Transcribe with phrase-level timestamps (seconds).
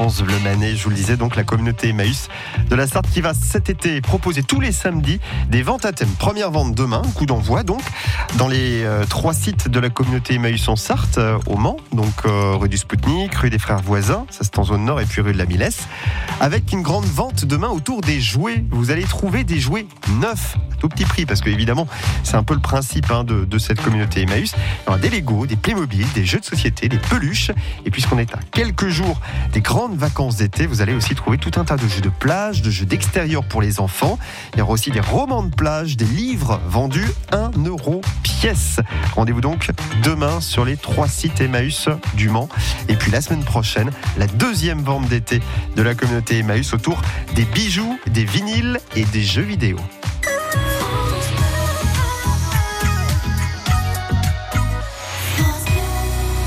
[0.00, 0.76] France Manet.
[0.76, 2.28] Je vous le disais, donc la communauté Emmaüs
[2.70, 6.08] de la Sarthe qui va cet été proposer tous les samedis des ventes à thème.
[6.18, 7.82] Première vente demain, coup d'envoi donc,
[8.38, 12.14] dans les euh, trois sites de la communauté Emmaüs en Sarthe, euh, au Mans, donc
[12.24, 15.20] euh, rue du Spoutnik, rue des Frères Voisins, ça c'est en zone nord, et puis
[15.20, 15.86] rue de la Millesse,
[16.40, 18.64] avec une grande vente demain autour des jouets.
[18.70, 19.86] Vous allez trouver des jouets
[20.18, 21.86] neufs, tout petit prix, parce que évidemment,
[22.24, 24.54] c'est un peu le principe hein, de, cette communauté Emmaüs.
[24.86, 27.50] Aura des Lego, des Playmobil, des jeux de société, des peluches,
[27.84, 29.20] et puisqu'on est à quelques jours
[29.52, 32.62] des grandes vacances d'été, vous allez aussi trouver tout un tas de jeux de plage,
[32.62, 34.18] de jeux d'extérieur pour les enfants.
[34.54, 38.80] Il y aura aussi des romans de plage, des livres vendus 1 euro pièce.
[39.14, 39.70] Rendez-vous donc
[40.02, 42.48] demain sur les trois sites Emmaüs du Mans.
[42.88, 45.40] Et puis la semaine prochaine, la deuxième vente d'été
[45.76, 47.02] de la communauté Emmaüs autour
[47.34, 49.76] des bijoux, des vinyles et des jeux vidéo.